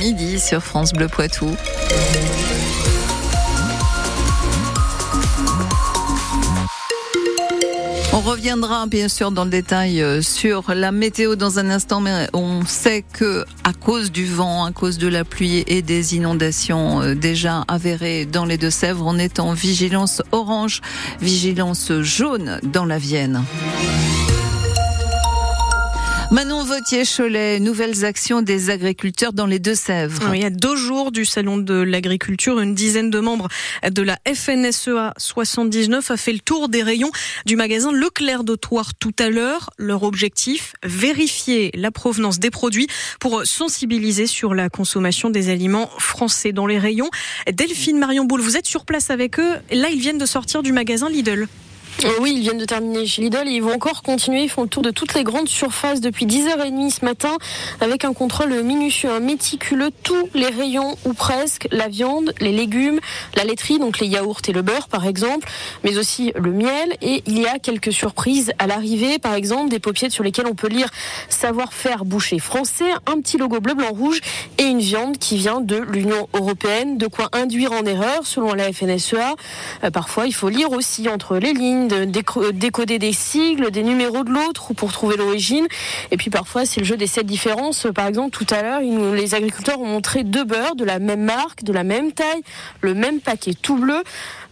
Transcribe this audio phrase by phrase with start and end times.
[0.00, 1.54] midi sur France Bleu Poitou.
[8.14, 12.28] On reviendra bien sûr dans le détail euh, sur la météo dans un instant, mais
[12.32, 17.02] on sait que à cause du vent, à cause de la pluie et des inondations
[17.02, 20.80] euh, déjà avérées dans les Deux-Sèvres, on est en vigilance orange,
[21.20, 23.44] vigilance jaune dans la Vienne.
[26.30, 30.32] Manon Vautier-Cholet, nouvelles actions des agriculteurs dans les Deux-Sèvres.
[30.32, 33.48] il y a deux jours du Salon de l'agriculture, une dizaine de membres
[33.82, 37.10] de la FNSEA 79 a fait le tour des rayons
[37.46, 39.70] du magasin Leclerc de Toire tout à l'heure.
[39.76, 42.86] Leur objectif, vérifier la provenance des produits
[43.18, 47.10] pour sensibiliser sur la consommation des aliments français dans les rayons.
[47.52, 49.56] Delphine Marion Boule, vous êtes sur place avec eux.
[49.72, 51.48] Là, ils viennent de sortir du magasin Lidl.
[52.20, 54.44] Oui, ils viennent de terminer chez Lidl et ils vont encore continuer.
[54.44, 57.36] Ils font le tour de toutes les grandes surfaces depuis 10h30 ce matin
[57.80, 63.00] avec un contrôle minutieux, un méticuleux, tous les rayons ou presque, la viande, les légumes,
[63.36, 65.46] la laiterie, donc les yaourts et le beurre par exemple,
[65.84, 66.96] mais aussi le miel.
[67.02, 70.54] Et il y a quelques surprises à l'arrivée, par exemple des paupiètes sur lesquelles on
[70.54, 70.88] peut lire
[71.28, 74.20] savoir-faire boucher français, un petit logo bleu, blanc, rouge
[74.56, 78.72] et une viande qui vient de l'Union européenne, de quoi induire en erreur selon la
[78.72, 79.34] FNSEA.
[79.84, 84.24] Euh, parfois, il faut lire aussi entre les lignes de décoder des sigles, des numéros
[84.24, 85.66] de l'autre pour trouver l'origine.
[86.10, 87.86] Et puis parfois, c'est le jeu des sept différences.
[87.94, 91.64] Par exemple, tout à l'heure, les agriculteurs ont montré deux beurres de la même marque,
[91.64, 92.42] de la même taille,
[92.80, 94.02] le même paquet tout bleu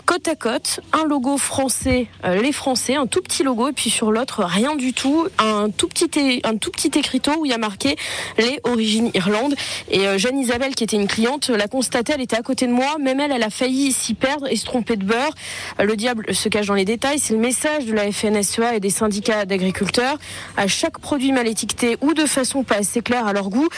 [0.09, 3.91] côte à côte, un logo français, euh, les Français, un tout petit logo, et puis
[3.91, 7.55] sur l'autre, rien du tout, un tout petit, un tout petit écriteau où il y
[7.55, 7.95] a marqué
[8.39, 9.55] les origines Irlande.
[9.91, 12.73] Et euh, Jeanne Isabelle, qui était une cliente, l'a constaté, elle était à côté de
[12.73, 15.35] moi, même elle, elle a failli s'y perdre et se tromper de beurre.
[15.79, 18.81] Euh, le diable se cache dans les détails, c'est le message de la FNSEA et
[18.81, 20.17] des syndicats d'agriculteurs.
[20.57, 23.69] À chaque produit mal étiqueté ou de façon pas assez claire à leur goût,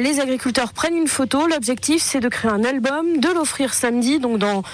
[0.00, 1.46] les agriculteurs prennent une photo.
[1.46, 4.64] L'objectif, c'est de créer un album, de l'offrir samedi, donc dans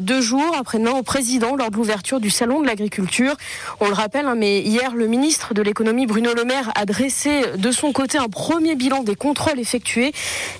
[0.00, 3.36] deux jours après-demain au président lors de l'ouverture du salon de l'agriculture.
[3.80, 7.42] On le rappelle, hein, mais hier, le ministre de l'économie Bruno Le Maire a dressé
[7.58, 10.12] de son côté un premier bilan des contrôles effectués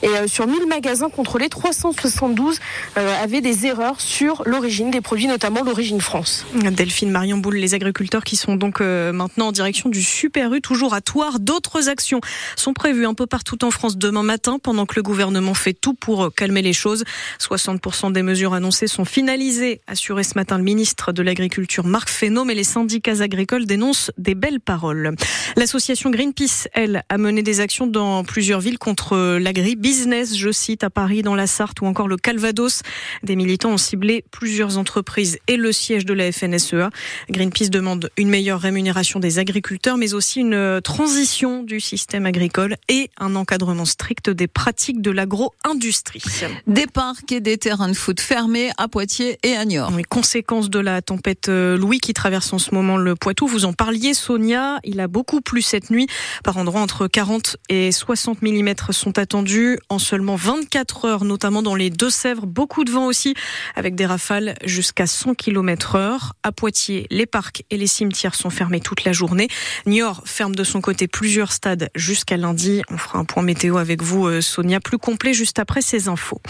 [0.03, 2.59] et euh, sur 1000 magasins contrôlés, 372
[2.99, 6.45] euh, avaient des erreurs sur l'origine des produits, notamment l'origine France.
[6.55, 10.61] Delphine Marion Boule, les agriculteurs qui sont donc euh, maintenant en direction du Super U,
[10.61, 11.39] toujours à Toire.
[11.39, 12.21] D'autres actions
[12.57, 15.95] sont prévues un peu partout en France demain matin pendant que le gouvernement fait tout
[15.95, 17.05] pour calmer les choses.
[17.41, 22.45] 60% des mesures annoncées sont finalisées assuré ce matin le ministre de l'Agriculture Marc Fesneau,
[22.45, 25.15] mais les syndicats agricoles dénoncent des belles paroles.
[25.57, 30.91] L'association Greenpeace, elle, a mené des actions dans plusieurs villes contre l'agri-business, je cite, à
[30.91, 32.83] Paris, dans la Sarthe ou encore le Calvados.
[33.23, 36.91] Des militants ont ciblé plusieurs entreprises et le siège de la FNSEA.
[37.31, 43.11] Greenpeace demande une meilleure rémunération des agriculteurs, mais aussi une transition du système agricole et
[43.19, 46.23] un encadrement strict des pratiques de l'agro-industrie.
[46.67, 49.91] Des parcs et des terrains de foot fermés à Poitiers et à Niort.
[49.97, 53.47] Les conséquences de la tempête euh, Louis qui traverse en ce moment le Poitou.
[53.47, 54.81] Vous en parliez, Sonia.
[54.85, 56.07] Il a beaucoup plu cette nuit.
[56.45, 61.75] Par endroits, entre 40 et 60 mm sont attendus en seulement 24 heures, notamment dans
[61.75, 62.47] les Deux-Sèvres.
[62.47, 63.35] Beaucoup de vent aussi,
[63.75, 66.35] avec des rafales jusqu'à 100 km heure.
[66.43, 69.49] À Poitiers, les parcs et les cimetières sont fermés toute la journée.
[69.87, 72.83] Niort ferme de son côté plusieurs stades jusqu'à lundi.
[72.91, 76.41] On fera un point météo avec vous, euh, Sonia, plus complet juste après ces infos.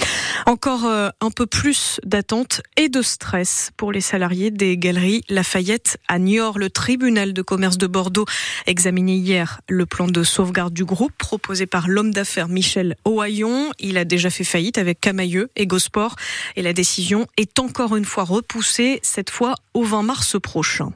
[0.46, 5.98] Encore euh, un peu plus d'attente et de stress pour les salariés des galeries Lafayette
[6.08, 6.58] à Niort.
[6.58, 8.24] Le tribunal de commerce de Bordeaux
[8.66, 13.70] examiné hier le plan de sauvegarde du groupe proposé par l'homme d'affaires Michel Ohaillon.
[13.78, 16.16] Il a déjà fait faillite avec Camailleux et Gosport
[16.56, 20.90] et la décision est encore une fois repoussée, cette fois au 20 mars prochain.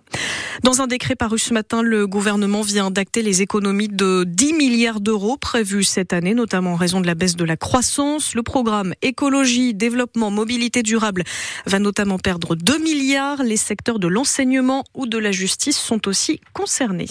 [0.63, 5.01] Dans un décret paru ce matin, le gouvernement vient d'acter les économies de 10 milliards
[5.01, 8.35] d'euros prévues cette année, notamment en raison de la baisse de la croissance.
[8.35, 11.25] Le programme écologie, développement, mobilité durable
[11.67, 13.43] va notamment perdre 2 milliards.
[13.43, 17.09] Les secteurs de l'enseignement ou de la justice sont aussi concernés.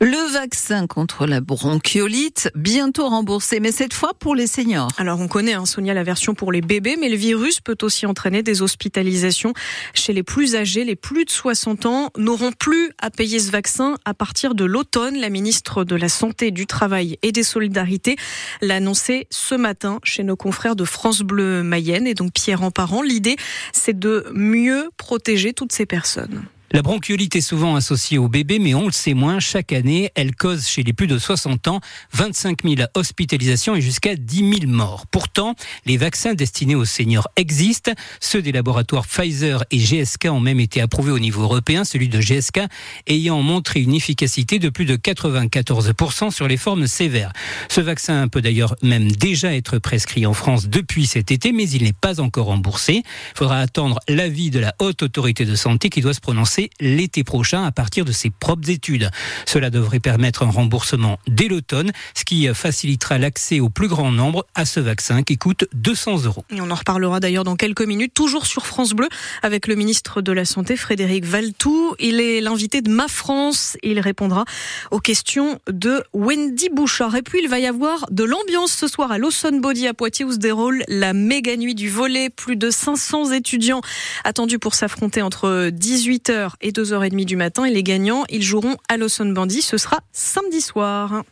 [0.00, 4.90] Le vaccin contre la bronchiolite, bientôt remboursé, mais cette fois pour les seniors.
[4.98, 8.06] Alors on connaît, hein, Sonia, la version pour les bébés, mais le virus peut aussi
[8.06, 9.54] entraîner des hospitalisations
[9.94, 10.84] chez les plus âgés.
[10.84, 15.16] Les plus de 60 ans n'auront plus à payer ce vaccin à partir de l'automne.
[15.16, 18.16] La ministre de la Santé, du Travail et des Solidarités
[18.60, 23.02] l'a annoncé ce matin chez nos confrères de France Bleu Mayenne et donc Pierre Emparent.
[23.02, 23.36] L'idée,
[23.72, 26.44] c'est de mieux protéger toutes ces personnes.
[26.72, 29.38] La bronchiolite est souvent associée au bébé, mais on le sait moins.
[29.38, 31.80] Chaque année, elle cause chez les plus de 60 ans
[32.12, 35.06] 25 000 hospitalisations et jusqu'à 10 000 morts.
[35.06, 35.54] Pourtant,
[35.84, 37.92] les vaccins destinés aux seniors existent.
[38.18, 42.20] Ceux des laboratoires Pfizer et GSK ont même été approuvés au niveau européen, celui de
[42.20, 42.60] GSK
[43.06, 47.32] ayant montré une efficacité de plus de 94% sur les formes sévères.
[47.68, 51.84] Ce vaccin peut d'ailleurs même déjà être prescrit en France depuis cet été, mais il
[51.84, 53.02] n'est pas encore remboursé.
[53.04, 57.24] Il faudra attendre l'avis de la haute autorité de santé qui doit se prononcer l'été
[57.24, 59.10] prochain à partir de ses propres études.
[59.46, 64.46] Cela devrait permettre un remboursement dès l'automne, ce qui facilitera l'accès au plus grand nombre
[64.54, 66.44] à ce vaccin qui coûte 200 euros.
[66.50, 69.08] Et on en reparlera d'ailleurs dans quelques minutes, toujours sur France Bleu,
[69.42, 71.94] avec le ministre de la Santé, Frédéric Valtou.
[71.98, 74.44] Il est l'invité de Ma France il répondra
[74.90, 77.16] aux questions de Wendy Bouchard.
[77.16, 80.24] Et puis il va y avoir de l'ambiance ce soir à Lawson Body à Poitiers
[80.24, 82.30] où se déroule la méga nuit du volet.
[82.30, 83.80] Plus de 500 étudiants
[84.24, 87.64] attendus pour s'affronter entre 18h et 2h30 du matin.
[87.64, 89.62] Et les gagnants, ils joueront à Lawson Bandy.
[89.62, 91.22] Ce sera samedi soir.